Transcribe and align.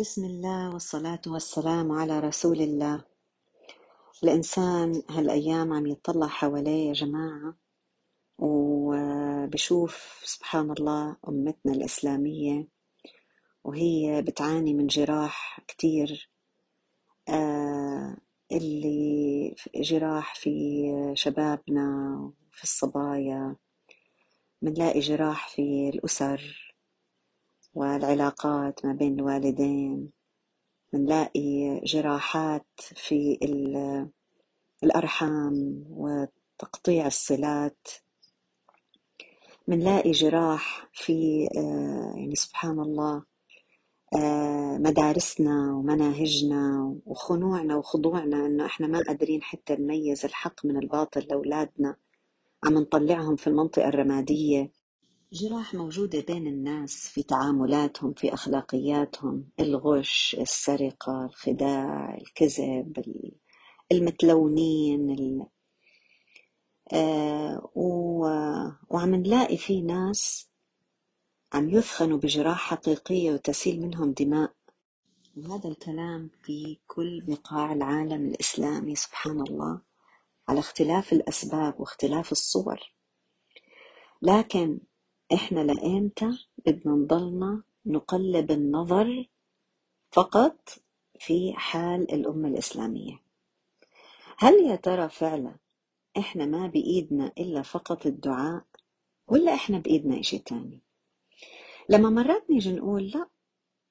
بسم 0.00 0.24
الله 0.24 0.72
والصلاة 0.72 1.20
والسلام 1.26 1.92
على 1.92 2.20
رسول 2.20 2.60
الله. 2.60 3.04
الإنسان 4.24 5.02
هالأيام 5.10 5.72
عم 5.72 5.86
يطلع 5.86 6.26
حواليه 6.26 6.88
يا 6.88 6.92
جماعة 6.92 7.54
وبشوف 8.38 10.20
سبحان 10.24 10.70
الله 10.70 11.16
أمتنا 11.28 11.72
الإسلامية 11.72 12.68
وهي 13.64 14.22
بتعاني 14.22 14.74
من 14.74 14.86
جراح 14.86 15.60
كتير 15.68 16.30
آه 17.28 18.16
اللي 18.52 19.54
جراح 19.76 20.34
في 20.34 20.50
شبابنا 21.14 22.16
وفي 22.52 22.62
الصبايا 22.64 23.56
منلاقي 24.62 25.00
جراح 25.00 25.48
في 25.48 25.88
الأسر. 25.94 26.71
والعلاقات 27.74 28.84
ما 28.86 28.92
بين 28.92 29.14
الوالدين 29.20 30.10
بنلاقي 30.92 31.80
جراحات 31.84 32.66
في 32.80 33.38
ال- 33.42 34.08
الأرحام 34.84 35.84
وتقطيع 35.90 37.06
الصلات 37.06 37.88
بنلاقي 39.68 40.10
جراح 40.10 40.88
في 40.92 41.48
آه، 41.56 42.12
يعني 42.16 42.34
سبحان 42.34 42.80
الله 42.80 43.24
آه، 44.16 44.78
مدارسنا 44.78 45.74
ومناهجنا 45.74 46.94
وخنوعنا 47.06 47.76
وخضوعنا 47.76 48.46
إنه 48.46 48.66
إحنا 48.66 48.86
ما 48.86 49.00
قادرين 49.08 49.42
حتى 49.42 49.76
نميز 49.76 50.24
الحق 50.24 50.66
من 50.66 50.76
الباطل 50.82 51.20
لأولادنا. 51.30 51.96
عم 52.64 52.74
نطلعهم 52.74 53.36
في 53.36 53.46
المنطقة 53.46 53.88
الرمادية. 53.88 54.70
جراح 55.32 55.74
موجودة 55.74 56.20
بين 56.20 56.46
الناس 56.46 57.08
في 57.08 57.22
تعاملاتهم 57.22 58.12
في 58.12 58.34
أخلاقياتهم 58.34 59.48
الغش 59.60 60.36
السرقة 60.40 61.24
الخداع 61.24 62.14
الكذب 62.20 62.98
ال- 62.98 63.32
المتلونين 63.92 65.10
ال- 65.10 65.46
آه 66.92 67.70
و- 67.74 68.68
وعم 68.90 69.14
نلاقي 69.14 69.56
في 69.56 69.80
ناس 69.80 70.48
عم 71.52 71.68
يثخنوا 71.70 72.18
بجراح 72.18 72.58
حقيقية 72.70 73.32
وتسيل 73.32 73.80
منهم 73.80 74.12
دماء. 74.12 74.52
وهذا 75.36 75.68
الكلام 75.68 76.30
في 76.42 76.78
كل 76.86 77.20
بقاع 77.20 77.72
العالم 77.72 78.26
الإسلامي 78.26 78.94
سبحان 78.96 79.40
الله 79.40 79.80
على 80.48 80.58
اختلاف 80.60 81.12
الأسباب 81.12 81.80
واختلاف 81.80 82.32
الصور. 82.32 82.80
لكن 84.22 84.80
إحنا 85.34 85.60
لإمتى 85.60 86.30
بدنا 86.66 86.94
نضلنا 86.94 87.62
نقلب 87.86 88.50
النظر 88.50 89.26
فقط 90.10 90.68
في 91.18 91.52
حال 91.56 92.12
الأمة 92.14 92.48
الإسلامية؟ 92.48 93.22
هل 94.38 94.54
يا 94.54 94.76
ترى 94.76 95.08
فعلا 95.08 95.54
إحنا 96.18 96.46
ما 96.46 96.66
بإيدنا 96.66 97.32
إلا 97.38 97.62
فقط 97.62 98.06
الدعاء 98.06 98.64
ولا 99.28 99.54
إحنا 99.54 99.78
بإيدنا 99.78 100.20
إشي 100.20 100.38
تاني؟ 100.38 100.80
لما 101.88 102.10
مرات 102.10 102.50
نيجي 102.50 102.72
نقول 102.72 103.06
لا 103.14 103.28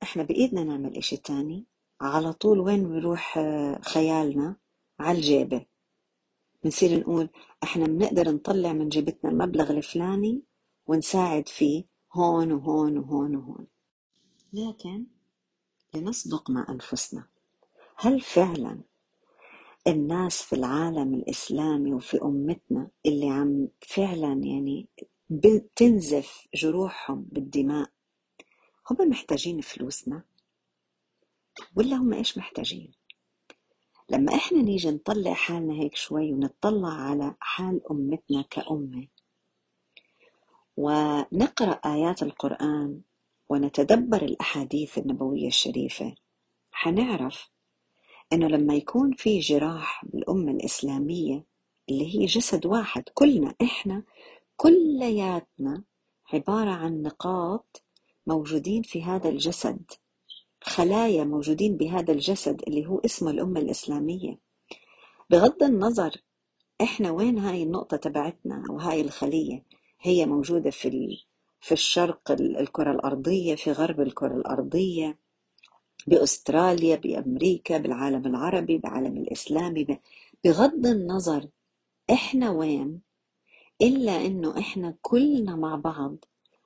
إحنا 0.03 0.23
بإيدنا 0.23 0.64
نعمل 0.64 0.97
إشي 0.97 1.17
تاني 1.17 1.66
على 2.02 2.34
طول 2.34 2.59
وين 2.59 2.89
بيروح 2.89 3.38
آه، 3.38 3.80
خيالنا؟ 3.81 4.56
على 5.00 5.17
الجيبة. 5.17 5.66
بنصير 6.64 7.00
نقول 7.00 7.30
إحنا 7.64 7.86
بنقدر 7.86 8.31
نطلع 8.31 8.73
من 8.73 8.89
جيبتنا 8.89 9.31
المبلغ 9.31 9.72
الفلاني 9.72 10.42
ونساعد 10.88 11.48
فيه 11.50 11.84
هون 12.14 12.52
وهون 12.52 12.98
وهون 12.98 13.36
وهون. 13.36 13.68
لكن 14.54 15.06
لنصدق 15.94 16.50
مع 16.50 16.66
أنفسنا 16.70 17.28
هل 17.98 18.22
فعلا 18.22 18.82
الناس 19.88 20.42
في 20.42 20.56
العالم 20.56 21.14
الإسلامي 21.14 21.94
وفي 21.94 22.22
أمتنا 22.22 22.90
اللي 23.06 23.30
عم 23.30 23.68
فعلا 23.88 24.34
يعني 24.34 24.88
بتنزف 25.30 26.47
جروحهم 26.56 27.25
بالدماء 27.31 27.90
هم 28.92 29.09
محتاجين 29.09 29.62
فلوسنا؟ 29.62 30.24
ولا 31.75 31.96
هم 31.96 32.13
إيش 32.13 32.38
محتاجين؟ 32.38 32.92
لما 34.09 34.36
إحنا 34.36 34.62
نيجي 34.62 34.92
نطلع 34.92 35.34
حالنا 35.34 35.74
هيك 35.74 35.96
شوي 35.96 36.34
ونطلع 36.34 36.94
على 36.94 37.36
حال 37.40 37.81
أمتنا 37.92 38.42
كأمة 38.42 39.08
ونقرأ 40.81 41.80
آيات 41.86 42.24
القرآن 42.24 43.02
ونتدبر 43.50 44.22
الأحاديث 44.22 44.97
النبوية 44.97 45.47
الشريفة. 45.47 46.16
حنعرف 46.72 47.50
إنه 48.34 48.47
لما 48.47 48.74
يكون 48.74 49.14
في 49.14 49.40
جراح 49.40 50.06
بالأمة 50.06 50.52
الإسلامية 50.52 51.46
اللي 51.90 52.16
هي 52.16 52.25
جسد 52.25 52.66
واحد 52.66 53.03
كلنا 53.14 53.56
إحنا 53.62 54.03
كلياتنا 54.58 55.84
عبارة 56.34 56.69
عن 56.69 57.02
نقاط 57.02 57.84
موجودين 58.28 58.81
في 58.81 59.03
هذا 59.03 59.30
الجسد 59.30 59.92
خلايا 60.62 61.24
موجودين 61.24 61.78
بهذا 61.78 62.13
الجسد 62.13 62.62
اللي 62.68 62.86
هو 62.88 63.00
اسمه 63.06 63.31
الأمة 63.31 63.59
الإسلامية. 63.59 64.40
بغض 65.30 65.63
النظر 65.63 66.12
إحنا 66.81 67.12
وين 67.12 67.38
هاي 67.38 67.63
النقطة 67.63 67.98
تبعتنا 67.98 68.63
أو 68.69 68.80
الخلية 69.02 69.63
هي 70.01 70.25
موجودة 70.25 70.69
في. 70.72 71.17
في 71.62 71.72
الشرق 71.73 72.31
ال- 72.31 72.57
الكرة 72.57 72.91
الأرضية 72.91 73.56
في 73.56 73.72
غرب 73.72 74.01
الكرة 74.01 74.35
الأرضية 74.38 75.19
بأستراليا 76.07 76.95
بأمريكا 76.95 77.78
بالعالم 77.78 78.28
العربي 78.28 78.78
بالعالم 78.78 79.17
الإسلامي 79.17 80.00
بغض 80.45 80.88
النظر 80.88 81.50
إحنا 82.12 82.51
وين 82.51 83.01
إلا 83.81 84.25
إنه 84.25 84.59
إحنا 84.59 84.97
كلنا 85.01 85.56
مع 85.56 85.75
بعض 85.75 86.18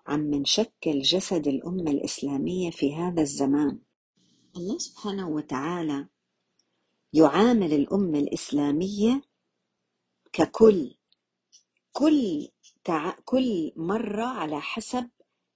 عم 0.07 0.35
نشكل 0.35 0.99
جسد 1.01 1.47
الأمة 1.47 1.91
الإسلامية 1.91 2.71
في 2.71 2.95
هذا 2.95 3.21
الزمان 3.21 3.79
الله 4.57 4.77
سبحانه 4.77 5.29
وتعالى 5.29 6.07
يعامل 7.13 7.73
الأمة 7.73 8.19
الإسلامية 8.19 9.21
ككل 10.33 10.95
كل. 11.93 12.49
كل 13.25 13.71
مرة 13.75 14.25
على 14.25 14.61
حسب 14.61 15.09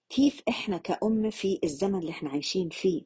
كيف 0.10 0.42
إحنا 0.50 0.78
كأمة 0.78 1.30
في 1.30 1.60
الزمن 1.64 2.00
اللي 2.00 2.12
إحنا 2.12 2.30
عايشين 2.30 2.70
فيه. 2.70 3.06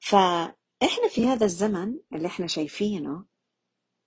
فإحنا 0.00 1.08
في 1.10 1.26
هذا 1.26 1.44
الزمن 1.44 1.98
اللي 2.12 2.26
إحنا 2.26 2.46
شايفينه 2.46 3.24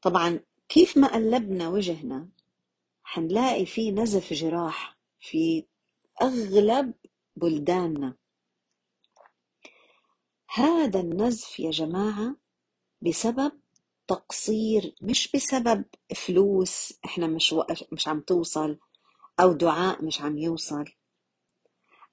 طبعا 0.01 0.39
كيف 0.69 0.97
ما 0.97 1.07
قلبنا 1.13 1.69
وجهنا 1.69 2.29
حنلاقي 3.03 3.65
فيه 3.65 3.91
نزف 3.91 4.33
جراح 4.33 4.97
في 5.19 5.65
أغلب 6.21 6.93
بلداننا. 7.35 8.15
هذا 10.49 10.99
النزف 10.99 11.59
يا 11.59 11.71
جماعة 11.71 12.35
بسبب 13.01 13.51
تقصير 14.09 14.95
مش 15.03 15.31
بسبب 15.35 15.85
فلوس 16.17 16.93
إحنا 17.05 17.27
مش 17.27 17.53
وق- 17.53 17.93
مش 17.93 18.09
عم 18.09 18.21
توصل 18.21 18.79
أو 19.41 19.53
دعاء 19.53 20.05
مش 20.05 20.21
عم 20.21 20.39
يوصل. 20.39 20.85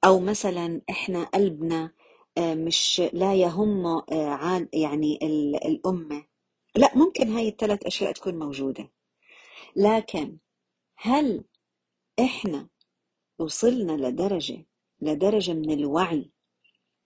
أو 0.06 0.20
مثلا 0.20 0.82
إحنا 0.90 1.24
قلبنا 1.24 1.92
آه، 2.38 2.54
مش 2.54 3.02
لا 3.14 3.34
يهم 3.36 3.86
آه، 3.86 4.04
عن 4.28 4.68
يعني 4.74 5.20
ال- 5.22 5.56
الأمة. 5.66 6.26
لا 6.76 6.98
ممكن 6.98 7.32
هاي 7.32 7.48
الثلاث 7.48 7.86
أشياء 7.86 8.12
تكون 8.12 8.40
موجودة. 8.40 8.92
لكن 9.76 10.38
هل 10.96 11.44
إحنا 12.20 12.68
وصلنا 13.40 13.92
لدرجة 14.08 14.66
لدرجة 15.02 15.52
من 15.54 15.72
الوعي 15.72 16.32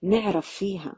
نعرف 0.03 0.49
فيها 0.49 0.95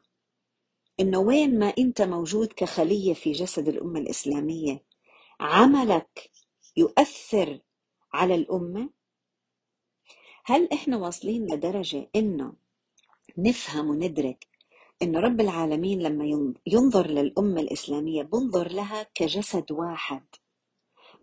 إنه 1.00 1.20
وين 1.20 1.60
ما 1.60 1.74
أنت 1.80 2.02
موجود 2.02 2.54
كخلية 2.56 3.14
في 3.14 3.32
جسد 3.32 3.68
الأمة 3.68 4.00
الإسلامية 4.00 4.84
عملك 5.40 6.32
يؤثر 6.78 7.60
على 8.14 8.36
الأمة؟ 8.36 8.90
هل 10.46 10.70
إحنا 10.74 10.98
واصلين 10.98 11.46
لدرجة 11.54 12.10
إنه 12.16 12.54
نفهم 13.38 13.90
وندرك 13.90 14.48
إنه 15.02 15.20
رب 15.20 15.42
العالمين 15.42 16.02
لما 16.02 16.26
ين- 16.26 16.54
ينظر 16.68 17.08
للأمة 17.08 17.62
الإسلامية 17.62 18.24
بنظر 18.24 18.72
لها 18.72 19.04
كجسد 19.16 19.72
واحد 19.72 20.24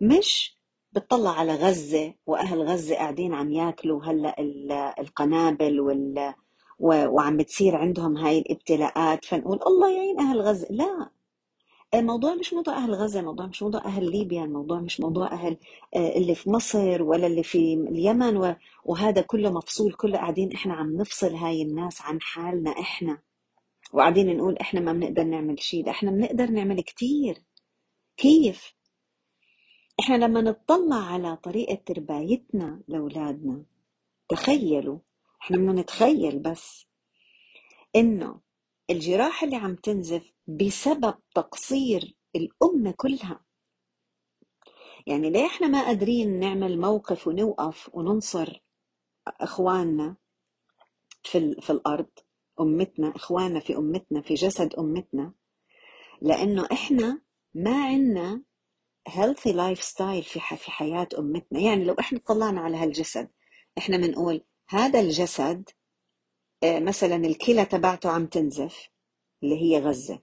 مش 0.01 0.57
بتطلع 0.91 1.29
على 1.31 1.55
غزة 1.55 2.13
وأهل 2.25 2.61
غزة 2.61 2.95
قاعدين 2.95 3.33
عم 3.33 3.51
ياكلوا 3.51 4.03
هلأ 4.03 4.39
ال- 4.41 4.71
القنابل 4.71 5.79
وال 5.79 6.33
وعم 6.81 7.37
بتصير 7.37 7.75
عندهم 7.75 8.17
هاي 8.17 8.39
الابتلاءات 8.39 9.25
فنقول 9.25 9.59
الله 9.67 9.91
يعين 9.97 10.19
أهل 10.19 10.41
غزة. 10.41 10.67
لا. 10.69 11.09
الموضوع 11.93 12.35
مش 12.35 12.53
موضوع 12.53 12.77
أهل 12.77 12.93
غزة 12.95 13.19
الموضوع 13.19 13.45
مش 13.47 13.63
موضوع 13.63 13.85
أهل 13.85 14.11
ليبيا 14.11 14.43
الموضوع 14.43 14.79
مش 14.79 14.99
موضوع 14.99 15.31
أهل 15.31 15.57
آه، 15.95 16.17
اللي 16.17 16.35
في 16.35 16.49
مصر 16.49 17.03
ولا 17.03 17.27
اللي 17.27 17.43
في 17.43 17.73
اليمن 17.73 18.55
وهذا 18.85 19.21
كله 19.21 19.49
مفصول 19.51 19.93
كله 19.93 20.17
قاعدين 20.17 20.53
إحنا 20.53 20.73
عم 20.73 20.97
نفصل 20.97 21.35
هاي 21.35 21.61
الناس 21.61 22.01
عن 22.01 22.21
حالنا 22.21 22.71
إحنا. 22.71 23.17
وقاعدين 23.93 24.37
نقول 24.37 24.57
إحنا 24.57 24.79
ما 24.79 24.93
بنقدر 24.93 25.23
نعمل 25.23 25.59
شيء 25.59 25.89
إحنا 25.89 26.11
بنقدر 26.11 26.45
نعمل 26.51 26.81
كتير. 26.81 27.37
كيف؟ 28.17 28.73
إحنا 29.99 30.15
لما 30.15 30.41
نطلع 30.41 30.95
على 30.95 31.35
طريقة 31.37 31.75
تربايتنا 31.85 32.81
لأولادنا 32.87 33.63
تخيلوا 34.29 34.99
إحنا 35.41 35.57
بدنا 35.57 35.81
نتخيل 35.81 36.39
بس 36.39 36.85
انه 37.95 38.41
الجراحة 38.89 39.45
اللي 39.45 39.55
عم 39.55 39.75
تنزف 39.75 40.33
بسبب 40.47 41.15
تقصير 41.35 42.15
الأمة 42.35 42.91
كلها. 42.97 43.45
يعني 45.07 45.29
ليه 45.29 45.45
إحنا 45.45 45.67
ما 45.67 45.85
قادرين 45.85 46.39
نعمل 46.39 46.79
موقف 46.79 47.27
ونوقف 47.27 47.89
وننصر 47.93 48.63
إخواننا 49.27 50.15
في, 51.23 51.55
في 51.61 51.69
الأرض 51.69 52.09
أمتنا 52.59 53.15
إخواننا 53.15 53.59
في 53.59 53.77
أمتنا 53.77 54.21
في 54.21 54.33
جسد 54.33 54.75
أمتنا؟ 54.75 55.33
لأنه 56.21 56.67
إحنا 56.71 57.21
ما 57.53 57.85
عندنا 57.85 58.43
healthy 59.09 59.47
lifestyle 59.47 60.23
في 60.23 60.39
في 60.39 60.71
حياة 60.71 61.07
أمتنا. 61.19 61.59
يعني 61.59 61.83
لو 61.83 61.95
إحنا 61.99 62.19
طلعنا 62.19 62.61
على 62.61 62.77
هالجسد 62.77 63.29
إحنا 63.77 63.97
بنقول 63.97 64.43
هذا 64.71 64.99
الجسد 64.99 65.69
آه، 66.63 66.79
مثلا 66.79 67.15
الكلى 67.15 67.65
تبعته 67.65 68.09
عم 68.09 68.25
تنزف 68.25 68.89
اللي 69.43 69.61
هي 69.61 69.79
غزة. 69.79 70.19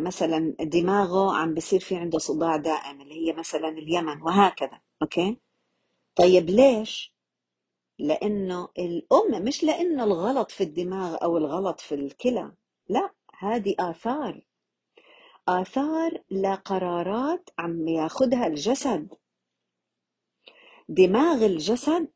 مثلا 0.00 0.56
دماغه 0.60 1.36
عم 1.36 1.54
بصير 1.54 1.80
في 1.80 1.96
عنده 1.96 2.18
صداع 2.18 2.56
دائم 2.56 3.00
اللي 3.00 3.14
هي 3.14 3.32
مثلا 3.32 3.68
اليمن 3.68 4.22
وهكذا 4.22 4.80
أوكي؟ 5.02 5.40
طيب 6.16 6.50
ليش؟ 6.50 7.14
لأنه 7.98 8.68
الأم 8.78 9.44
مش 9.44 9.64
لأنه 9.64 10.04
الغلط 10.04 10.50
في 10.50 10.62
الدماغ 10.64 11.16
أو 11.22 11.36
الغلط 11.36 11.80
في 11.80 11.94
الكلى 11.94 12.52
لا 12.88 13.10
هذه 13.38 13.74
آثار. 13.78 14.40
آثار 15.48 16.22
لقرارات 16.30 17.50
عم 17.58 17.88
ياخذها 17.88 18.46
الجسد. 18.46 19.14
دماغ 20.88 21.46
الجسد 21.46 22.10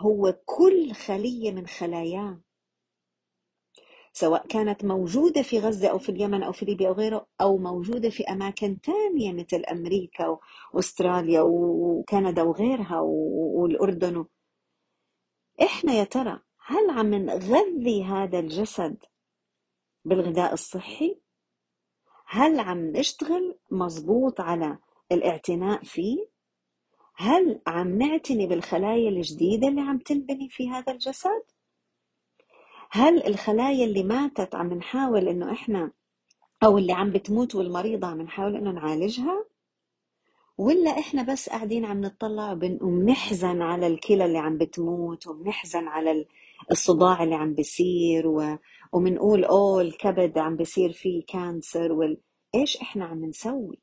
هو 0.00 0.38
كل 0.46 0.92
خلية 0.92 1.52
من 1.52 1.66
خلاياه 1.66 2.40
سواء 4.12 4.46
كانت 4.46 4.84
موجودة 4.84 5.42
في 5.42 5.58
غزة 5.58 5.88
أو 5.88 5.98
في 5.98 6.08
اليمن 6.08 6.42
أو 6.42 6.52
في 6.52 6.64
ليبيا 6.64 6.88
أو 6.88 6.92
غيره 6.92 7.26
أو 7.40 7.58
موجودة 7.58 8.10
في 8.10 8.24
أماكن 8.24 8.80
تانية 8.80 9.32
مثل 9.32 9.62
أمريكا 9.72 10.38
وأستراليا 10.72 11.40
وكندا 11.40 12.42
وغيرها 12.42 13.00
والأردن 13.00 14.24
إحنا 15.62 15.92
يا 15.92 16.04
ترى 16.04 16.40
هل 16.66 16.90
عم 16.90 17.14
نغذي 17.14 18.04
هذا 18.04 18.38
الجسد 18.38 19.04
بالغذاء 20.04 20.52
الصحي؟ 20.52 21.20
هل 22.26 22.60
عم 22.60 22.78
نشتغل 22.86 23.58
مزبوط 23.70 24.40
على 24.40 24.78
الاعتناء 25.12 25.84
فيه؟ 25.84 26.37
هل 27.20 27.60
عم 27.66 27.98
نعتني 27.98 28.46
بالخلايا 28.46 29.08
الجديدة 29.08 29.68
اللي 29.68 29.80
عم 29.80 29.98
تنبني 29.98 30.48
في 30.48 30.70
هذا 30.70 30.92
الجسد؟ 30.92 31.42
هل 32.90 33.26
الخلايا 33.26 33.84
اللي 33.84 34.02
ماتت 34.02 34.54
عم 34.54 34.74
نحاول 34.74 35.28
إنه 35.28 35.52
إحنا 35.52 35.92
أو 36.64 36.78
اللي 36.78 36.92
عم 36.92 37.10
بتموت 37.10 37.54
والمريضة 37.54 38.06
عم 38.06 38.22
نحاول 38.22 38.56
إنه 38.56 38.70
نعالجها 38.70 39.44
ولا 40.58 40.90
إحنا 40.98 41.22
بس 41.22 41.48
قاعدين 41.48 41.84
عم 41.84 42.00
نطلع 42.00 42.52
وبنحزن 42.52 43.62
على 43.62 43.86
الكلى 43.86 44.24
اللي 44.24 44.38
عم 44.38 44.58
بتموت 44.58 45.26
وبنحزن 45.26 45.88
على 45.88 46.26
الصداع 46.70 47.22
اللي 47.22 47.34
عم 47.34 47.54
بيصير 47.54 48.26
و... 48.28 48.58
وبنقول 48.92 49.44
أوه 49.44 49.80
الكبد 49.80 50.38
عم 50.38 50.56
بيصير 50.56 50.92
فيه 50.92 51.22
كانسر 51.28 51.92
وال... 51.92 52.20
إيش 52.54 52.76
إحنا 52.76 53.04
عم 53.04 53.24
نسوي 53.24 53.78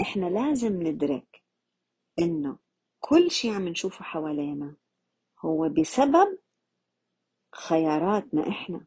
إحنا 0.00 0.26
لازم 0.26 0.82
ندرك 0.82 1.45
إنه 2.18 2.58
كل 3.00 3.30
شيء 3.30 3.54
عم 3.54 3.68
نشوفه 3.68 4.04
حوالينا 4.04 4.74
هو 5.40 5.68
بسبب 5.68 6.38
خياراتنا 7.54 8.48
إحنا. 8.48 8.86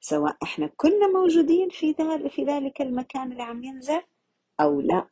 سواء 0.00 0.36
إحنا 0.42 0.66
كنا 0.76 1.08
موجودين 1.08 1.68
في 1.68 1.94
في 2.28 2.44
ذلك 2.44 2.80
المكان 2.82 3.32
اللي 3.32 3.42
عم 3.42 3.64
ينزل 3.64 4.02
أو 4.60 4.80
لا. 4.80 5.08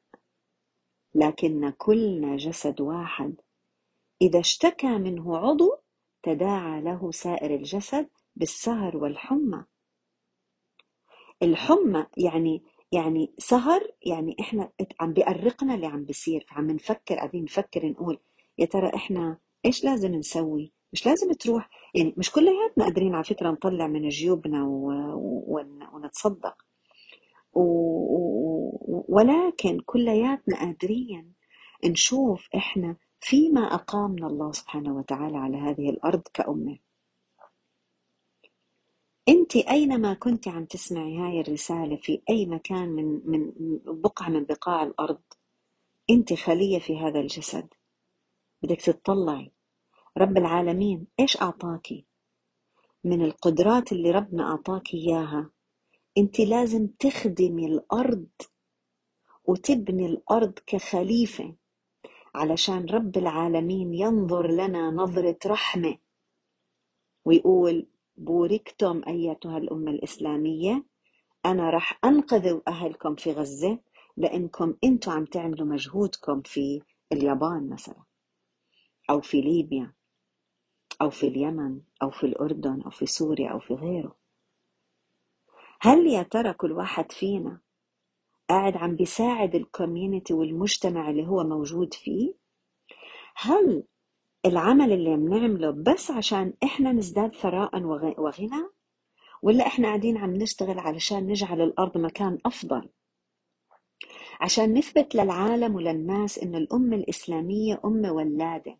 لكن 1.14 1.70
كلنا 1.70 2.36
جسد 2.36 2.80
واحد. 2.80 3.34
إذا 4.22 4.40
اشتكى 4.40 4.98
منه 4.98 5.36
عضو 5.36 5.76
تداعى 6.22 6.80
له 6.80 7.10
سائر 7.10 7.54
الجسد 7.54 8.08
بالسهر 8.36 8.96
والحمى. 8.96 9.64
الحمى 11.42 12.06
يعني 12.16 12.62
يعني 12.92 13.34
سهر 13.38 13.80
يعني 14.06 14.36
إحنا 14.40 14.70
عم 15.00 15.12
بيأرقنا 15.12 15.74
اللي 15.74 15.86
عم 15.86 16.04
بيصير 16.04 16.46
فعم 16.50 16.70
نفكر 16.70 17.14
قاعدين 17.16 17.44
نفكر 17.44 17.86
نقول 17.86 18.18
يا 18.58 18.66
ترى 18.66 18.90
إحنا 18.94 19.38
إيش 19.64 19.84
لازم 19.84 20.14
نسوي؟ 20.14 20.72
مش 20.92 21.06
لازم 21.06 21.32
تروح 21.32 21.70
يعني 21.94 22.14
مش 22.16 22.30
كلياتنا 22.30 22.84
قادرين 22.84 23.14
على 23.14 23.24
فكرة 23.24 23.50
نطلع 23.50 23.86
من 23.86 24.08
جيوبنا 24.08 24.64
ونتصدق. 25.92 26.56
ولكن 29.08 29.80
كلياتنا 29.86 30.56
قادرين 30.60 31.34
نشوف 31.84 32.48
إحنا 32.56 32.96
فيما 33.20 33.60
أقامنا 33.60 34.26
الله 34.26 34.52
سبحانه 34.52 34.96
وتعالى 34.96 35.36
على 35.36 35.56
هذه 35.56 35.90
الأرض 35.90 36.22
كأمة. 36.34 36.78
أنت 39.28 39.56
أينما 39.56 40.14
كنت 40.14 40.48
عم 40.48 40.64
تسمعي 40.64 41.18
هاي 41.18 41.40
الرسالة 41.40 41.96
في 41.96 42.22
أي 42.30 42.46
مكان 42.46 42.88
من 42.88 43.20
من 43.24 43.52
بقعة 43.86 44.28
من 44.28 44.44
بقاع 44.44 44.82
الأرض 44.82 45.22
أنت 46.10 46.32
خلية 46.34 46.78
في 46.78 46.98
هذا 46.98 47.20
الجسد. 47.20 47.68
بدك 48.62 48.80
تطلعي 48.80 49.52
رب 50.18 50.36
العالمين 50.36 51.06
إيش 51.20 51.42
أعطاكي 51.42 52.06
من 53.04 53.22
القدرات 53.24 53.92
اللي 53.92 54.10
ربنا 54.10 54.50
أعطاكي 54.50 54.96
إياها. 54.96 55.50
أنت 56.18 56.40
لازم 56.40 56.86
تخدمي 56.86 57.66
الأرض 57.66 58.28
وتبني 59.44 60.06
الأرض 60.06 60.52
كخليفة 60.66 61.54
علشان 62.34 62.86
رب 62.86 63.16
العالمين 63.16 63.94
ينظر 63.94 64.50
لنا 64.50 64.90
نظرة 64.90 65.38
رحمة 65.46 65.98
ويقول 67.24 67.86
بوركتم 68.16 69.02
أيتها 69.08 69.58
الأمة 69.58 69.90
الإسلامية. 69.90 70.84
أنا 71.46 71.70
رح 71.70 71.98
أنقذ 72.04 72.60
أهلكم 72.68 73.14
في 73.14 73.32
غزة 73.32 73.78
لأنكم 74.16 74.74
أنتم 74.84 75.12
عم 75.12 75.24
تعملوا 75.24 75.66
مجهودكم 75.66 76.42
في 76.42 76.82
اليابان 77.12 77.68
مثلا 77.70 78.02
أو 79.10 79.20
في 79.20 79.40
ليبيا 79.40 79.92
أو 81.02 81.10
في 81.10 81.28
اليمن 81.28 81.80
أو 82.02 82.10
في 82.10 82.26
الأردن 82.26 82.82
أو 82.82 82.90
في 82.90 83.06
سوريا 83.06 83.50
أو 83.52 83.60
في 83.60 83.74
غيره. 83.74 84.16
هل 85.80 86.06
يا 86.06 86.22
ترى 86.22 86.52
كل 86.52 86.72
واحد 86.72 87.12
فينا 87.12 87.60
قاعد 88.48 88.76
عم 88.76 88.96
بيساعد 88.96 89.54
ال 89.54 89.62
community 89.62 90.34
والمجتمع 90.34 91.10
اللي 91.10 91.26
هو 91.26 91.44
موجود 91.44 91.94
فيه؟ 91.94 92.34
هل 93.36 93.84
العمل 94.46 94.92
اللي 94.92 95.16
بنعمله 95.16 95.70
بس 95.70 96.10
عشان 96.10 96.52
إحنا 96.64 96.92
نزداد 96.92 97.34
ثراء 97.34 97.82
وغنى؟ 98.18 98.68
ولا 99.42 99.66
إحنا 99.66 99.88
قاعدين 99.88 100.16
عم 100.16 100.34
نشتغل 100.36 100.78
علشان 100.78 101.26
نجعل 101.26 101.60
الأرض 101.60 101.98
مكان 101.98 102.38
أفضل؟ 102.46 102.88
عشان 104.40 104.74
نثبت 104.74 105.14
للعالم 105.14 105.74
وللناس 105.74 106.38
ان 106.38 106.54
الأمة 106.54 106.96
الإسلامية 106.96 107.80
أمة 107.84 108.12
ولادة. 108.12 108.78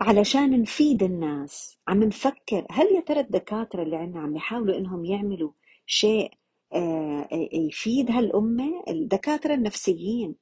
علشان 0.00 0.60
نفيد 0.62 1.02
الناس 1.02 1.78
عم 1.88 2.02
نفكر 2.04 2.66
هل 2.70 2.86
يا 2.94 3.00
ترى 3.00 3.20
الدكاترة 3.20 3.82
اللي 3.82 3.96
عندنا 3.96 4.20
عم 4.20 4.36
يحاولوا 4.36 4.78
إنهم 4.78 5.04
يعملوا 5.04 5.52
شيء 5.86 6.30
آه، 6.72 7.28
يفيد 7.52 8.10
هالأمة؟ 8.10 8.84
الدكاترة 8.88 9.54
النفسيين. 9.54 10.34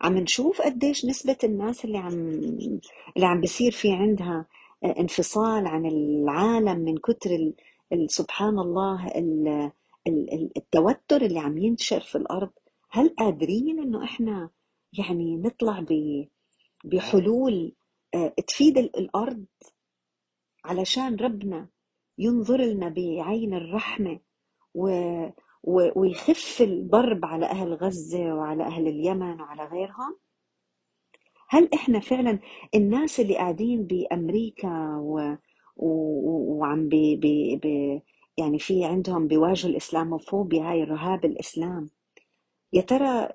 عم 0.00 0.18
نشوف 0.18 0.62
قديش 0.62 1.04
نسبة 1.04 1.36
الناس 1.44 1.84
اللي 1.84 1.98
عم 1.98 2.28
اللي 3.16 3.26
عم 3.26 3.40
بصير 3.40 3.72
في 3.72 3.92
عندها 3.92 4.46
آه، 4.84 4.94
انفصال 5.00 5.66
عن 5.66 5.86
العالم 5.86 6.78
من 6.78 6.96
كتر 6.96 7.30
سبحان 8.06 8.58
الله 8.58 9.08
التوتر 10.56 11.22
اللي 11.22 11.38
عم 11.38 11.58
ينتشر 11.58 12.00
في 12.00 12.18
الأرض 12.18 12.50
هل 12.90 13.08
قادرين 13.18 13.80
إنه 13.80 14.04
إحنا 14.04 14.50
يعني 14.98 15.36
نطلع 15.36 15.84
بحلول 16.84 17.72
آه، 18.14 18.34
تفيد 18.46 18.78
الأرض 18.78 19.44
علشان 20.64 21.16
ربنا 21.16 21.68
ينظر 22.18 22.60
لنا 22.60 22.88
بعين. 22.88 24.20
و... 24.74 24.88
ويخف 25.64 26.60
الضرب 26.60 27.24
على 27.24 27.46
أهل 27.46 27.74
غزة 27.74 28.34
وعلى 28.34 28.62
أهل 28.64 28.88
اليمن 28.88 29.40
وعلى 29.40 29.64
غيرهم؟ 29.64 30.16
هل 31.48 31.68
إحنا 31.74 32.00
فعلا 32.00 32.38
الناس 32.74 33.20
اللي 33.20 33.36
قاعدين 33.36 33.86
بأمريكا 33.86 34.96
و... 34.96 35.36
و... 35.76 35.88
وعم 36.58 36.88
بي... 36.88 37.16
بي... 37.16 37.56
بي... 37.56 38.02
يعني 38.38 38.58
في 38.58 38.84
عندهم 38.84 39.26
بيواجهوا 39.28 39.70
الإسلاموفوبيا 39.70 40.70
هاي 40.70 40.82
الرهاب 40.82 41.24
الإسلام 41.24 41.90
يا 42.72 42.80
ترى 42.82 43.28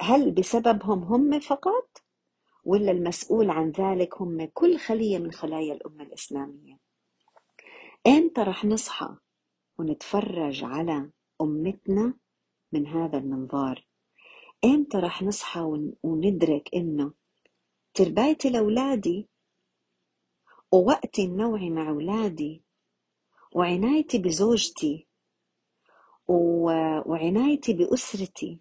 هل 0.00 0.30
بسببهم 0.30 1.04
هم 1.04 1.40
فقط 1.40 2.02
ولا 2.64 2.90
المسؤول 2.90 3.50
عن 3.50 3.70
ذلك 3.70 4.22
هم 4.22 4.48
كل 4.54 4.78
خلية 4.78 5.18
من 5.18 5.32
خلايا 5.32 5.74
الأمة 5.74 6.02
الإسلامية؟ 6.02 6.78
إمتى 8.06 8.40
رح 8.40 8.64
نصحى 8.64 9.16
ونتفرج 9.78 10.64
على 10.64 11.10
أمتنا 11.40 12.14
من 12.72 12.86
هذا 12.86 13.18
المنظار. 13.18 13.86
إمتى 14.64 14.98
رح 14.98 15.22
نصحى 15.22 15.60
وندرك 16.02 16.70
إنه 16.74 17.12
تربايتي 17.94 18.50
لأولادي 18.50 19.28
ووقتي 20.72 21.24
النوعي 21.24 21.70
مع 21.70 21.88
أولادي 21.88 22.62
وعنايتي 23.54 24.18
بزوجتي 24.18 25.08
وعنايتي 27.06 27.72
بأسرتي 27.72 28.60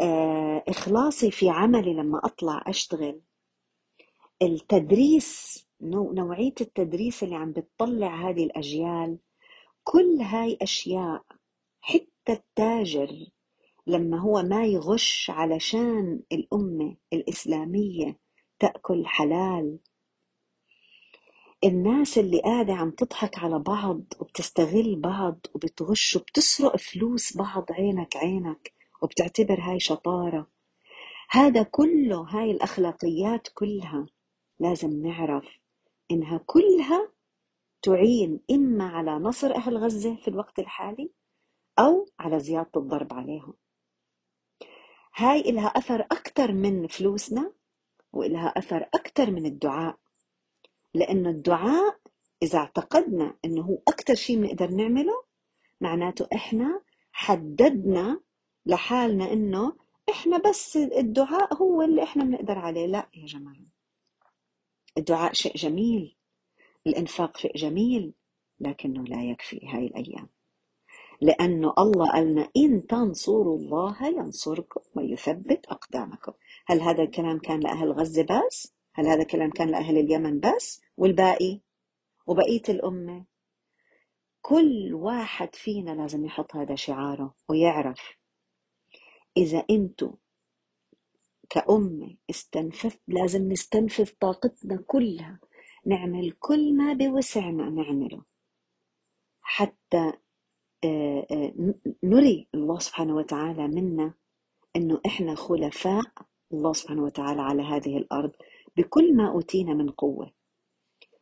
آه، 0.00 0.64
إخلاصي 0.68 1.30
في 1.30 1.50
عملي 1.50 1.94
لما 1.94 2.20
أطلع 2.24 2.62
أشتغل 2.66 3.20
التدريس 4.42 5.60
نوعية 5.80 6.54
التدريس 6.60 7.22
اللي 7.22 7.36
عم 7.36 7.52
بتطلع 7.52 8.28
هذه 8.30 8.44
الأجيال 8.44 9.18
كل 9.90 10.20
هاي 10.20 10.58
أشياء 10.62 11.22
حتى 11.80 12.32
التاجر 12.32 13.08
لما 13.86 14.18
هو 14.18 14.42
ما 14.42 14.66
يغش 14.66 15.30
علشان 15.30 16.22
الأمة 16.32 16.96
الإسلامية 17.12 18.18
تأكل 18.58 19.06
حلال. 19.06 19.78
الناس 21.64 22.18
اللي 22.18 22.40
قاعدة 22.40 22.72
عم 22.72 22.90
تضحك 22.90 23.38
على 23.38 23.58
بعض 23.58 24.02
وبتستغل 24.20 24.96
بعض 24.96 25.46
وبتغش 25.54 26.16
وبتسرق 26.16 26.76
فلوس 26.76 27.36
بعض 27.36 27.64
عينك 27.70 28.16
عينك 28.16 28.72
وبتعتبر 29.02 29.60
هاي 29.60 29.80
شطارة. 29.80 30.46
هذا 31.30 31.62
كله 31.62 32.20
هاي 32.28 32.50
الأخلاقيات 32.50 33.48
كلها 33.54 34.06
لازم 34.60 35.02
نعرف 35.06 35.44
إنها 36.10 36.40
كلها 36.46 37.19
تعين 37.82 38.40
إما 38.50 38.88
على 38.88 39.10
نصر 39.10 39.54
أهل 39.54 39.76
غزة 39.76 40.16
في 40.16 40.28
الوقت 40.28 40.58
الحالي 40.58 41.10
أو 41.78 42.06
على 42.18 42.40
زيادة 42.40 42.70
الضرب 42.76 43.12
عليهم. 43.12 43.54
هاي 45.16 45.40
إلها 45.40 45.66
أثر 45.66 46.00
أكثر 46.00 46.52
من 46.52 46.86
فلوسنا 46.86 47.52
وإلها 48.12 48.46
أثر 48.48 48.88
أكثر 48.94 49.30
من 49.30 49.46
الدعاء 49.46 49.98
لأنه 50.94 51.30
الدعاء 51.30 52.00
إذا 52.42 52.58
اعتقدنا 52.58 53.34
أنه 53.44 53.62
هو 53.62 53.78
أكثر 53.88 54.14
شيء 54.14 54.36
بنقدر 54.40 54.70
نعمله 54.70 55.24
معناته 55.80 56.28
إحنا 56.34 56.82
حددنا 57.12 58.20
لحالنا 58.66 59.32
أنه 59.32 59.76
إحنا 60.10 60.38
بس 60.38 60.76
الدعاء 60.76 61.54
هو 61.54 61.82
اللي 61.82 62.02
إحنا 62.02 62.24
بنقدر 62.24 62.58
عليه. 62.58 62.86
لا 62.86 63.08
يا 63.14 63.26
جماعة 63.26 63.56
الدعاء 64.98 65.32
شيء 65.32 65.54
جميل. 65.56 66.16
الإنفاق 66.86 67.36
شيء 67.36 67.56
جميل 67.56 68.12
لكنه 68.60 69.04
لا 69.04 69.24
يكفي 69.24 69.60
هاي 69.66 69.86
الأيام 69.86 70.28
لأنه 71.20 71.74
الله 71.78 72.10
قالنا 72.12 72.48
إن 72.56 72.86
تنصروا 72.86 73.58
الله 73.58 74.06
ينصركم 74.06 74.80
ويثبت 74.94 75.66
أقدامكم 75.66 76.32
هل 76.66 76.80
هذا 76.80 77.02
الكلام 77.02 77.38
كان 77.38 77.60
لأهل 77.60 77.92
غزة 77.92 78.22
بس؟ 78.22 78.74
هل 78.94 79.06
هذا 79.06 79.22
الكلام 79.22 79.50
كان 79.50 79.68
لأهل 79.68 79.98
اليمن 79.98 80.40
بس؟ 80.40 80.80
والباقي؟ 80.96 81.60
وبقية 82.26 82.62
الأمة؟ 82.68 83.24
كل 84.42 84.94
واحد 84.94 85.54
فينا 85.54 85.90
لازم 85.90 86.24
يحط 86.24 86.56
هذا 86.56 86.74
شعاره 86.74 87.34
ويعرف 87.48 88.16
إذا 89.36 89.64
أنتم 89.70 90.12
كأمة 91.50 92.16
استنفذ 92.30 92.94
لازم 93.08 93.52
نستنفذ 93.52 94.10
طاقتنا 94.20 94.84
كلها 94.86 95.40
نعمل 95.86 96.30
كل 96.30 96.76
ما 96.76 96.92
بوسعنا 96.92 97.70
نعمله. 97.70 98.22
حتى 99.42 100.12
آه، 100.84 101.26
آه، 101.30 101.74
نري 102.02 102.48
الله 102.54 102.78
سبحانه 102.78 103.16
وتعالى 103.16 103.68
منا 103.68 104.14
إنه 104.76 105.00
إحنا 105.06 105.34
خلفاء 105.34 106.04
الله 106.52 106.72
سبحانه 106.72 107.02
وتعالى 107.02 107.42
على 107.42 107.62
هذه 107.62 107.96
الأرض 107.96 108.32
بكل 108.76 109.16
ما 109.16 109.28
أوتينا 109.28 109.74
من 109.74 109.90
قوة. 109.90 110.32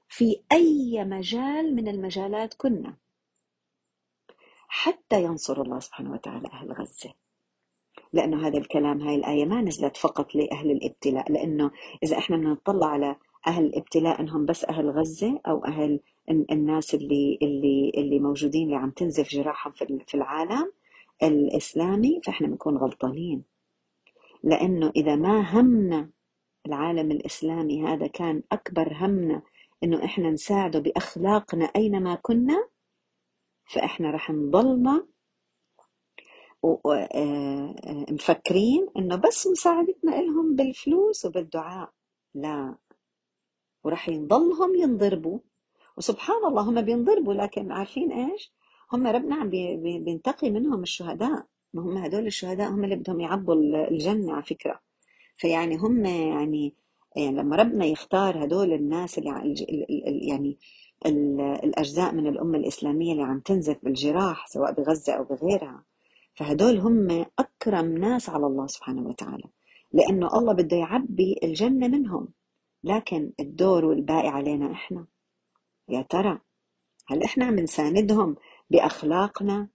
في 0.08 0.42
أي 0.52 1.04
مجال 1.04 1.74
من 1.74 1.88
المجالات 1.88 2.54
كنا. 2.54 2.96
حتى 4.68 5.22
ينصر 5.22 5.62
الله 5.62 5.80
سبحانه 5.80 6.12
وتعالى 6.12 6.48
أهل 6.48 6.72
غزة. 6.72 7.14
لأنه 8.12 8.46
هذا 8.46 8.58
الكلام 8.58 9.00
هاي 9.00 9.14
الآية 9.14 9.44
ما 9.44 9.60
نزلت 9.60 9.96
فقط 9.96 10.34
لأهل 10.34 10.70
الابتلاء 10.70 11.32
لأنه 11.32 11.70
إذا 12.02 12.18
إحنا 12.18 12.36
بدنا 12.36 12.50
نطلع 12.52 12.86
على 12.86 13.16
أهل 13.46 13.64
الابتلاء 13.64 14.20
إنهم 14.20 14.46
بس 14.46 14.64
أهل 14.64 14.90
غزة 14.90 15.40
أو 15.46 15.64
أهل 15.64 16.00
الناس 16.30 16.94
اللي 16.94 17.38
اللي 17.42 17.92
اللي 17.96 18.18
موجودين 18.18 18.64
اللي 18.66 18.76
عم 18.76 18.90
تنزف 18.90 19.28
جراحهم 19.28 19.72
في 20.06 20.14
العالم 20.14 20.72
الإسلامي 21.22 22.20
فإحنا 22.24 22.46
بنكون 22.46 22.76
غلطانين. 22.76 23.44
لأنه 24.44 24.92
إذا 24.96 25.16
ما 25.16 25.60
همنا 25.60 26.10
العالم 26.66 27.10
الإسلامي 27.10 27.82
هذا 27.82 28.06
كان 28.06 28.42
أكبر 28.52 28.92
همنا 28.92 29.42
إنه 29.84 30.04
إحنا 30.04 30.30
نساعده 30.30 30.78
بأخلاقنا 30.78 31.64
أينما 31.64 32.14
كنا 32.14 32.68
فإحنا 33.64 34.10
رح 34.10 34.30
نضلنا 34.30 35.06
مفكرين 38.10 38.86
إنه 38.96 39.16
بس 39.16 39.46
مساعدتنا 39.46 40.10
لهم 40.10 40.56
بالفلوس 40.56 41.24
وبالدعاء. 41.24 41.90
لا. 42.34 42.74
ورح 43.88 44.08
يضلهم 44.08 44.74
ينضربوا. 44.74 45.38
وسبحان 45.96 46.44
الله 46.44 46.62
هم 46.62 46.80
بينضربوا 46.82 47.34
لكن 47.34 47.72
عارفين 47.72 48.12
إيش؟ 48.12 48.52
هم 48.92 49.06
ربنا 49.06 49.34
عم 49.36 49.50
بينتقي 50.04 50.50
منهم 50.50 50.82
الشهداء. 50.82 51.46
ما 51.74 51.82
هم 51.82 51.96
هدول 51.96 52.26
الشهداء 52.26 52.70
هم 52.70 52.84
اللي 52.84 52.96
بدهم 52.96 53.20
يعبوا 53.20 53.54
الجنة 53.90 54.32
على 54.32 54.42
فكرة. 54.42 54.80
فيعني 55.36 55.76
هم 55.76 56.04
يعني 56.04 56.74
يعني 57.16 57.36
لما 57.36 57.56
ربنا 57.56 57.84
يختار 57.84 58.44
هدول 58.44 58.72
الناس 58.72 59.18
اللي 59.18 59.54
يعني 60.28 60.58
الأجزاء 61.64 62.14
من 62.14 62.26
الأمة 62.26 62.58
الإسلامية 62.58 63.12
اللي 63.12 63.22
عم 63.22 63.40
تنزف 63.40 63.76
بالجراح 63.82 64.46
سواء 64.48 64.72
بغزة 64.72 65.12
أو 65.12 65.24
بغيرها 65.24 65.84
فهدول 66.34 66.78
هم 66.78 67.26
أكرم 67.38 67.98
ناس 67.98 68.28
على 68.30 68.46
الله 68.46 68.66
سبحانه 68.66 69.08
وتعالى. 69.08 69.44
لأنه 69.92 70.28
الله 70.38 70.52
بده 70.52 70.76
يعبي 70.76 71.40
الجنة 71.42 71.88
منهم. 71.88 72.28
لكن 72.84 73.32
الدور 73.40 73.84
والباقي 73.84 74.28
علينا 74.28 74.72
إحنا. 74.72 75.06
يا 75.88 76.02
ترى 76.02 76.38
هل 77.06 77.22
إحنا 77.22 77.44
عم 77.44 77.58
نساندهم 77.58 78.36
بأخلاقنا 78.70 79.68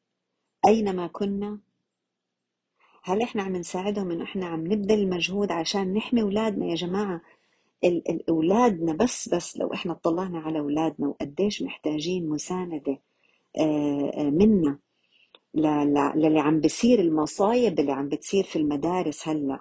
أينما 0.67 1.07
كنا؟ 1.07 1.60
هل 3.03 3.22
إحنا 3.22 3.43
عم 3.43 3.55
نساعدهم 3.55 4.12
إنه 4.12 4.24
إحنا 4.24 4.45
عم 4.45 4.67
نبذل 4.67 5.00
المجهود 5.00 5.51
عشان 5.51 5.93
نحمي 5.93 6.22
أولادنا 6.22 6.65
يا 6.65 6.75
جماعة؟ 6.75 7.22
أولادنا 8.29 8.93
بس 8.93 9.29
بس 9.29 9.57
لو 9.57 9.74
إحنا 9.74 9.91
اطلعنا 9.91 10.39
على 10.39 10.60
أولادنا 10.60 11.07
وقديش 11.07 11.62
محتاجين 11.62 12.29
مساندة 12.29 13.00
آه، 13.60 14.12
آه، 14.17 14.29
منا 14.29 14.79
للي 16.15 16.39
عم 16.39 16.60
بصير 16.60 17.00
المصايب 17.00 17.79
اللي 17.79 17.91
عم 17.91 18.10
بتصير 18.10 18.43
في 18.43 18.55
المدارس 18.55 19.27
هلأ. 19.27 19.60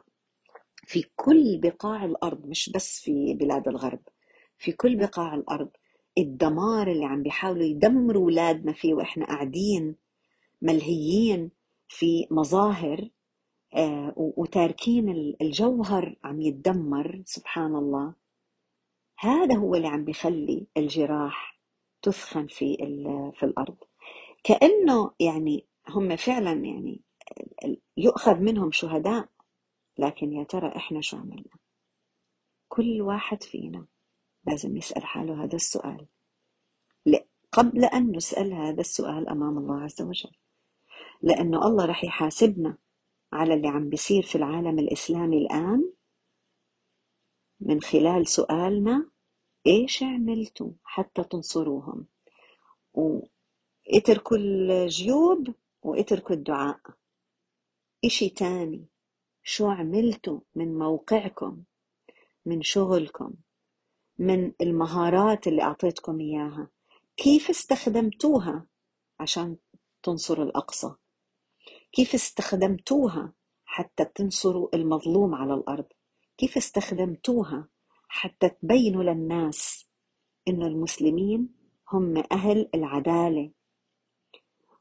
في 0.93 1.05
كل 1.17 1.59
بقاع 1.63 2.05
الأرض 2.05 2.47
مش 2.47 2.71
بس 2.75 3.01
في 3.01 3.35
بلاد 3.35 3.69
الغرب 3.69 4.01
في 4.59 4.73
كل 4.73 4.97
بقاع 4.97 5.35
الأرض 5.35 5.69
الدمار 6.19 6.91
اللي 6.91 7.05
عم 7.05 7.23
بيحاولوا 7.23 7.65
يدمروا 7.65 8.23
أولادنا 8.23 8.73
فيه 8.73 8.95
وإحنا 8.95 9.27
قاعدين 9.27 9.97
ملهيين 10.63 11.51
في 11.89 12.27
مظاهر 12.31 13.09
آه 13.75 14.13
وتاركين 14.17 15.35
الجوهر 15.43 16.17
عم 16.25 16.41
يتدمر 16.41 17.23
سبحان 17.27 17.77
الله. 17.77 18.15
هذا 19.19 19.57
هو 19.57 19.75
اللي 19.75 19.89
عم 19.89 20.05
بيخلي 20.05 20.67
الجراح 20.77 21.59
تثخن 22.03 22.47
في 22.47 22.77
في 23.39 23.47
الأرض. 23.47 23.77
كأنه 24.45 25.11
يعني 25.21 25.67
هم 25.89 26.17
فعلا 26.17 26.53
يعني 26.53 27.01
يؤخذ 27.97 28.41
منهم 28.41 28.71
شهداء 28.73 29.29
لكن 29.99 30.33
يا 30.33 30.45
ترى 30.45 30.77
إحنا 30.77 31.01
شو 31.01 31.17
عملنا؟ 31.17 31.57
كل 32.69 33.03
واحد 33.03 33.43
فينا 33.43 33.87
لازم 34.47 34.77
يسأل 34.77 35.05
حاله 35.05 35.45
هذا 35.45 35.57
السؤال. 35.57 36.07
قبل 37.53 37.85
أن 37.85 38.17
نسأل 38.17 38.53
هذا 38.53 38.81
السؤال 38.81 39.29
أمام 39.29 39.59
الله 39.59 39.83
عز 39.83 40.03
وجل. 40.03 40.33
لأنه 41.23 41.67
الله 41.67 41.85
رح 41.87 42.05
يحاسبنا 42.05 42.79
على 43.33 43.55
اللي 43.55 43.69
عم 43.69 43.89
بيصير 43.89 44.23
في 44.23 44.35
العالم 44.35 44.79
الإسلامي 44.79 45.39
الآن 45.39 45.93
من 47.61 47.81
خلال 47.81 48.29
سؤالنا 48.29 49.11
إيش 49.67 50.03
عملتوا 50.03 50.73
حتى 50.85 51.25
تنصروهم؟ 51.25 52.07
اتركوا 53.89 54.37
الجيوب 54.37 55.55
واتركوا 55.83 56.37
الدعاء. 56.37 56.81
إشي 58.05 58.29
تاني. 58.29 58.87
شو 59.43 59.69
عملتوا 59.69 60.41
من 60.55 60.79
موقعكم 60.79 61.63
من 62.47 62.63
شغلكم 62.63 63.33
من 64.19 64.53
المهارات 64.61 65.47
اللي 65.47 65.63
أعطيتكم 65.63 66.21
إياها؟ 66.21 66.69
كيف 67.17 67.51
استخدمتوها 67.51 68.67
عشان 69.21 69.57
تنصروا 70.03 70.45
الأقصى؟ 70.45 70.95
كيف 71.93 72.15
استخدمتوها 72.15 73.33
حتى 73.65 74.05
تنصروا 74.05 74.69
المظلوم 74.77 75.35
على 75.35 75.55
الأرض؟ 75.55 75.87
كيف 76.39 76.57
استخدمتوها 76.57 77.69
حتى 78.09 78.49
تبينوا 78.49 79.03
للناس 79.03 79.89
إنه 80.49 80.67
المسلمين 80.67 81.49
هم 81.93 82.23
أهل 82.33 82.71
العدالة؟ 82.75 83.51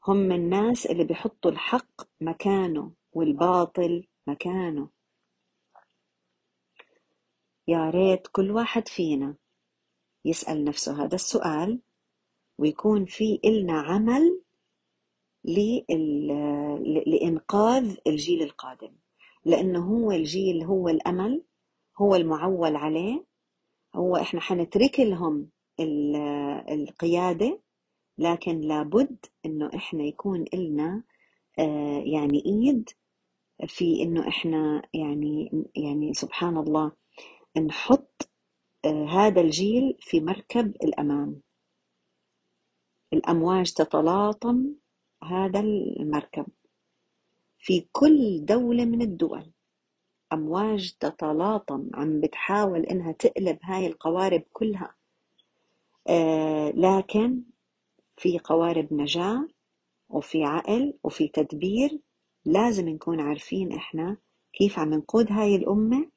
هم 0.06 0.32
الناس 0.32 0.86
اللي 0.86 1.04
بيحطوا 1.04 1.50
الحق 1.50 2.02
مكانه 2.20 2.92
والباطل 3.12 4.06
مكانه. 4.26 4.88
يا 7.68 7.90
ريت 7.90 8.26
كل 8.32 8.50
واحد 8.50 8.88
فينا 8.88 9.36
يسأل 10.24 10.64
نفسه 10.64 11.04
هذا 11.04 11.14
السؤال 11.14 11.80
ويكون 12.58 13.04
في 13.04 13.40
إلنا 13.44 13.80
عمل 13.80 14.40
لإنقاذ 17.06 17.96
الجيل 18.06 18.42
القادم. 18.42 18.92
لأنه 19.44 19.86
هو 19.86 20.12
الجيل 20.12 20.64
هو 20.64 20.88
الأمل 20.88 21.42
هو 21.98 22.14
المعول 22.14 22.76
عليه. 22.76 23.24
هو 23.94 24.16
إحنا 24.16 24.40
حنترك 24.40 25.00
لهم 25.00 25.48
القيادة 26.70 27.60
لكن 28.18 28.60
لابد 28.60 29.26
إنه 29.46 29.70
إحنا 29.74 30.02
يكون 30.04 30.44
إلنا 30.54 31.02
آه، 31.58 32.02
يعني 32.06 32.42
إيد 32.46 32.90
في 33.66 34.02
إنه 34.02 34.28
إحنا 34.28 34.82
يعني 34.94 35.64
يعني 35.76 36.14
سبحان 36.14 36.56
الله 36.56 36.92
نحط 37.66 38.28
آه، 38.84 39.04
هذا 39.06 39.40
الجيل 39.40 39.96
في 40.00 40.20
مركب 40.20 40.76
الأمان 40.84 41.40
الأمواج 43.12 43.72
تتلاطم 43.72 44.74
هذا 45.24 45.60
المركب. 45.60 46.46
في 47.58 47.86
كل 47.92 48.44
دولة 48.44 48.84
من 48.84 49.02
الدول 49.02 49.50
أمواج 50.32 50.92
تتلاطم 51.00 51.90
عم 51.94 52.20
بتحاول 52.20 52.80
إنها 52.80 53.12
تقلب 53.12 53.58
هاي 53.62 53.86
القوارب 53.86 54.42
كلها. 54.52 54.94
آه 56.08 56.70
لكن 56.70 57.42
في 58.16 58.38
قوارب 58.38 58.94
نجاة 58.94 59.48
وفي 60.08 60.44
عقل 60.44 60.94
وفي 61.04 61.28
تدبير 61.28 62.00
لازم 62.44 62.88
نكون 62.88 63.20
عارفين 63.20 63.72
إحنا 63.72 64.16
كيف 64.52 64.78
عم 64.78 64.94
نقود 64.94 65.32
هاي 65.32 65.56
الأمة 65.56 66.10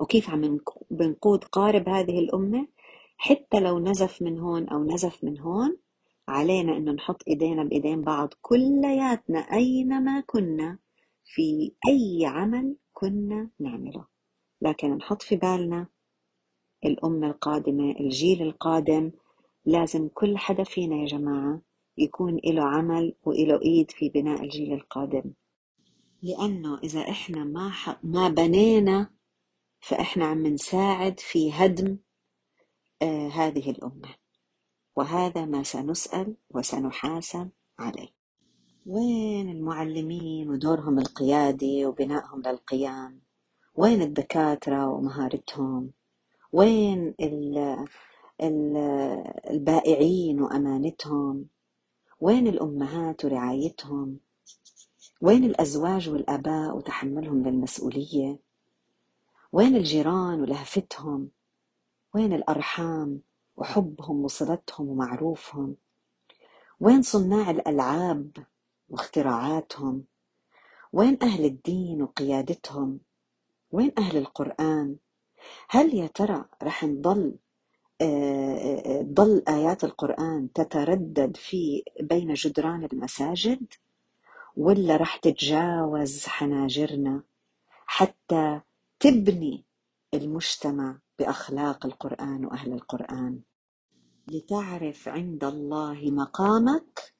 وكيف 0.00 0.30
عم 0.30 0.58
بنقود 0.90 1.44
قارب 1.44 1.88
هذه 1.88 2.18
الأمة 2.18 2.68
حتى 3.16 3.60
لو 3.60 3.78
نزف 3.78 4.22
من 4.22 4.38
هون 4.38 4.68
أو 4.68 4.84
نزف 4.84 5.24
من 5.24 5.40
هون 5.40 5.76
علينا 6.28 6.76
إنه 6.76 6.92
نحط 6.92 7.22
إيدينا 7.28 7.64
بإيدين 7.64 8.02
بعض 8.02 8.34
كلياتنا 8.40 9.38
أينما 9.38 10.20
كنا 10.20 10.78
في 11.24 11.72
أي 11.88 12.26
عمل 12.26 12.76
كنا 12.92 13.50
نعمله. 13.60 14.06
لكن 14.60 14.90
نحط 14.96 15.22
في 15.22 15.36
بالنا 15.36 15.86
الأمة 16.84 17.26
القادمة 17.26 17.90
الجيل 18.00 18.42
القادم 18.42 19.12
لازم 19.64 20.08
كل 20.08 20.38
حدا 20.38 20.64
فينا 20.64 20.96
يا 20.96 21.06
جماعة 21.06 21.60
يكون 21.98 22.40
له 22.44 22.64
عمل 22.64 23.14
وله 23.24 23.62
إيد 23.62 23.90
في 23.90 24.08
بناء 24.08 24.42
الجيل 24.44 24.72
القادم. 24.72 25.32
لأنه 26.22 26.78
إذا 26.78 27.00
إحنا 27.00 27.44
ما. 27.44 27.72
ما 28.02 28.28
بنينا 28.28 29.10
فإحنا 29.80 30.24
عم 30.26 30.46
نساعد 30.46 31.20
في 31.20 31.52
هدم 31.52 31.98
آه 33.02 33.28
هذه 33.28 33.70
الأمة. 33.70 34.14
وهذا 34.96 35.44
ما 35.44 35.62
سنسأل 35.62 36.36
وسنحاسب 36.50 37.50
عليه. 37.78 38.08
وين 38.86 39.48
المعلمين 39.50 40.50
ودورهم 40.50 40.98
القيادي 40.98 41.86
وبنائهم 41.86 42.42
للقيام؟ 42.46 43.20
وين 43.74 44.02
الدكاترة 44.02 44.88
ومهارتهم؟ 44.88 45.90
وين 46.52 47.14
البائعين 49.50 50.40
وأمانتهم؟ 50.40 51.46
وين 52.22 52.46
الأمهات 52.46 53.24
ورعايتهم؟ 53.24 54.18
وين 55.20 55.44
الأزواج 55.44 56.08
والآباء 56.08 56.76
وتحملهم 56.76 57.42
للمسؤولية؟ 57.42 58.38
وين 59.52 59.76
الجيران 59.76 60.40
ولهفتهم؟ 60.40 61.30
وين 62.14 62.32
الأرحام 62.32 63.20
وحبهم 63.56 64.24
وصلتهم 64.24 64.88
ومعروفهم؟ 64.88 65.76
وين 66.80 67.02
صناع 67.02 67.50
الألعاب 67.50 68.46
واختراعاتهم؟ 68.88 70.04
وين 70.92 71.18
أهل 71.22 71.44
الدين 71.44 72.02
وقيادتهم؟ 72.02 73.00
وين 73.70 73.92
أهل 73.98 74.16
القرآن؟ 74.16 74.96
هل 75.68 75.94
يا 75.94 76.06
ترى 76.06 76.44
رح 76.62 76.84
نضل 76.84 77.36
ضل 79.02 79.42
آيات 79.48 79.84
القرآن 79.84 80.52
تتردد 80.52 81.36
في 81.36 81.82
بين 82.00 82.34
جدران 82.34 82.88
المساجد 82.92 83.66
ولا 84.56 84.96
رح 84.96 85.16
تتجاوز 85.16 86.26
حناجرنا 86.26 87.22
حتى 87.86 88.60
تبني 89.00 89.64
المجتمع 90.14 90.98
بأخلاق 91.18 91.86
القرآن 91.86 92.44
وأهل 92.44 92.72
القرآن؟ 92.72 93.40
لتعرف 94.28 95.08
عند 95.08 95.44
الله 95.44 96.10
مقامك 96.10 97.14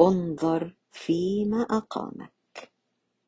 انظر 0.00 0.76
فيما 0.92 1.62
أقامك. 1.62 2.37